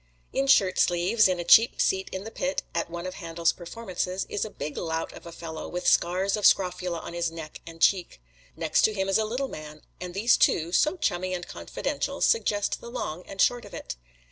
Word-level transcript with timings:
In 0.33 0.47
shirt 0.47 0.79
sleeves, 0.79 1.27
in 1.27 1.39
a 1.39 1.43
cheap 1.43 1.79
seat 1.79 2.09
in 2.11 2.23
the 2.23 2.31
pit, 2.31 2.63
at 2.73 2.89
one 2.89 3.05
of 3.05 3.13
Handel's 3.13 3.51
performances, 3.53 4.25
is 4.29 4.43
a 4.43 4.49
big 4.49 4.75
lout 4.75 5.13
of 5.13 5.27
a 5.27 5.31
fellow, 5.31 5.69
with 5.69 5.85
scars 5.85 6.35
of 6.35 6.43
scrofula 6.43 6.97
on 6.97 7.13
his 7.13 7.29
neck 7.29 7.61
and 7.67 7.79
cheek. 7.83 8.19
Next 8.55 8.81
to 8.85 8.93
him 8.95 9.07
is 9.07 9.19
a 9.19 9.25
little 9.25 9.47
man, 9.47 9.83
and 9.99 10.15
these 10.15 10.37
two, 10.37 10.71
so 10.71 10.97
chummy 10.97 11.35
and 11.35 11.45
confidential, 11.47 12.19
suggest 12.19 12.81
the 12.81 12.89
long 12.89 13.21
and 13.27 13.39
short 13.39 13.63
of 13.63 13.75
it. 13.75 13.95